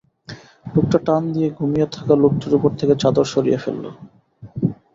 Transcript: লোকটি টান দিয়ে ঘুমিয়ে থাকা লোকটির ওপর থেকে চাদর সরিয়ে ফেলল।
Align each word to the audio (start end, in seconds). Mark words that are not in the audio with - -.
লোকটি 0.65 0.97
টান 0.99 1.23
দিয়ে 1.33 1.49
ঘুমিয়ে 1.57 1.87
থাকা 1.95 2.13
লোকটির 2.23 2.53
ওপর 2.57 2.71
থেকে 2.79 2.93
চাদর 3.01 3.25
সরিয়ে 3.33 3.59
ফেলল। 3.63 3.85